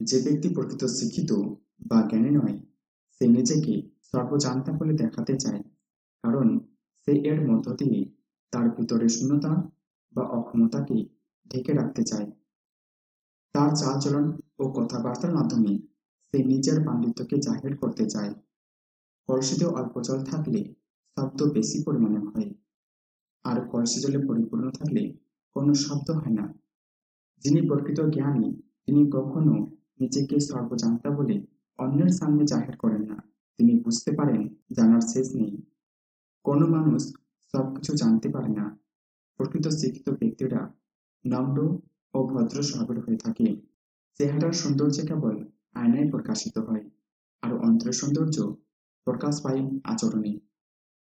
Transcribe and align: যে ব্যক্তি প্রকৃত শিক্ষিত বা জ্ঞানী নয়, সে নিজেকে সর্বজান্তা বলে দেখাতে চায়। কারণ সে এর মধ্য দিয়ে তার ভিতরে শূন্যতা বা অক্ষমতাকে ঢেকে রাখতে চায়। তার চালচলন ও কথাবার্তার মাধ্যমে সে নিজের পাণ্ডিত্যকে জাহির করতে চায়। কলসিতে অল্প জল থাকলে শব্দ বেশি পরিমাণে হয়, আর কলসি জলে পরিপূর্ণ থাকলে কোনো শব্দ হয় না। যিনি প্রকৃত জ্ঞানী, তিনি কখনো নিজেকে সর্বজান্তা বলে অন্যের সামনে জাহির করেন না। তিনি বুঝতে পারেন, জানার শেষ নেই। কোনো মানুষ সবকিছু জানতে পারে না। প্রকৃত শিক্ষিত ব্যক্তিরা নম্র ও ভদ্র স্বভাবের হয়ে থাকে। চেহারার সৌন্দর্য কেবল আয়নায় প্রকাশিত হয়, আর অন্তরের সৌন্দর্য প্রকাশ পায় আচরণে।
যে 0.00 0.16
ব্যক্তি 0.24 0.48
প্রকৃত 0.54 0.82
শিক্ষিত 0.96 1.30
বা 1.90 1.98
জ্ঞানী 2.10 2.30
নয়, 2.38 2.56
সে 3.14 3.24
নিজেকে 3.36 3.74
সর্বজান্তা 4.10 4.70
বলে 4.78 4.94
দেখাতে 5.02 5.34
চায়। 5.38 5.62
কারণ 6.24 6.46
সে 7.02 7.12
এর 7.30 7.38
মধ্য 7.48 7.66
দিয়ে 7.80 8.00
তার 8.52 8.66
ভিতরে 8.76 9.06
শূন্যতা 9.08 9.52
বা 10.14 10.24
অক্ষমতাকে 10.38 10.96
ঢেকে 11.50 11.72
রাখতে 11.72 12.02
চায়। 12.10 12.28
তার 13.54 13.70
চালচলন 13.80 14.26
ও 14.62 14.64
কথাবার্তার 14.78 15.32
মাধ্যমে 15.38 15.72
সে 16.28 16.38
নিজের 16.50 16.78
পাণ্ডিত্যকে 16.86 17.36
জাহির 17.46 17.74
করতে 17.82 18.04
চায়। 18.06 18.32
কলসিতে 19.28 19.66
অল্প 19.78 19.94
জল 20.06 20.20
থাকলে 20.30 20.60
শব্দ 21.16 21.40
বেশি 21.56 21.78
পরিমাণে 21.86 22.20
হয়, 22.26 22.48
আর 23.44 23.56
কলসি 23.70 23.98
জলে 24.02 24.18
পরিপূর্ণ 24.28 24.64
থাকলে 24.70 25.02
কোনো 25.56 25.72
শব্দ 25.84 26.08
হয় 26.20 26.34
না। 26.38 26.44
যিনি 27.44 27.60
প্রকৃত 27.68 27.98
জ্ঞানী, 28.14 28.48
তিনি 28.84 29.02
কখনো 29.16 29.54
নিজেকে 30.00 30.36
সর্বজান্তা 30.40 31.08
বলে 31.10 31.36
অন্যের 31.78 32.12
সামনে 32.18 32.42
জাহির 32.44 32.76
করেন 32.76 33.02
না। 33.10 33.18
তিনি 33.58 33.72
বুঝতে 33.80 34.10
পারেন, 34.12 34.40
জানার 34.76 35.04
শেষ 35.12 35.26
নেই। 35.34 35.54
কোনো 36.44 36.64
মানুষ 36.66 37.02
সবকিছু 37.54 37.92
জানতে 37.96 38.28
পারে 38.28 38.50
না। 38.58 38.66
প্রকৃত 39.40 39.66
শিক্ষিত 39.68 40.06
ব্যক্তিরা 40.10 40.60
নম্র 41.24 41.58
ও 42.14 42.18
ভদ্র 42.26 42.58
স্বভাবের 42.62 42.98
হয়ে 43.04 43.16
থাকে। 43.16 43.46
চেহারার 44.20 44.52
সৌন্দর্য 44.52 44.96
কেবল 45.06 45.36
আয়নায় 45.74 46.08
প্রকাশিত 46.10 46.56
হয়, 46.58 46.84
আর 47.42 47.52
অন্তরের 47.66 47.92
সৌন্দর্য 47.92 48.36
প্রকাশ 49.06 49.34
পায় 49.42 49.60
আচরণে। 49.84 50.32